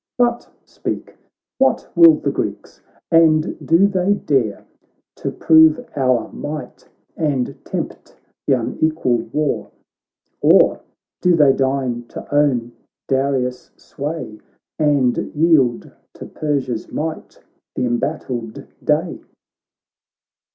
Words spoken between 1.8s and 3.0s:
will the Greeks!